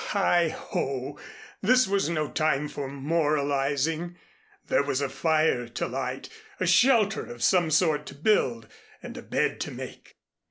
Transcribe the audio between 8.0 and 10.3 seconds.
to build and a bed to make.